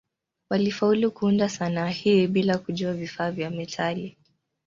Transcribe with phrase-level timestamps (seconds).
[0.49, 4.17] Walifaulu kuunda sanaa hii bila kujua vifaa vya metali.